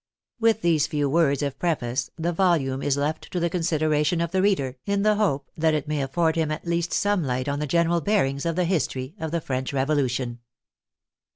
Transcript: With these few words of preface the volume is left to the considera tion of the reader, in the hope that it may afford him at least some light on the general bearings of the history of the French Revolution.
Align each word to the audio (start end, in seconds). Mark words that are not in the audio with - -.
With 0.39 0.63
these 0.63 0.87
few 0.87 1.07
words 1.07 1.43
of 1.43 1.59
preface 1.59 2.09
the 2.17 2.33
volume 2.33 2.81
is 2.81 2.97
left 2.97 3.31
to 3.33 3.39
the 3.39 3.51
considera 3.51 4.03
tion 4.03 4.19
of 4.19 4.31
the 4.31 4.41
reader, 4.41 4.77
in 4.87 5.03
the 5.03 5.13
hope 5.13 5.51
that 5.55 5.75
it 5.75 5.87
may 5.87 6.01
afford 6.01 6.35
him 6.35 6.49
at 6.49 6.65
least 6.65 6.91
some 6.91 7.23
light 7.23 7.47
on 7.47 7.59
the 7.59 7.67
general 7.67 8.01
bearings 8.01 8.47
of 8.47 8.55
the 8.55 8.65
history 8.65 9.13
of 9.19 9.29
the 9.29 9.41
French 9.41 9.71
Revolution. 9.71 10.39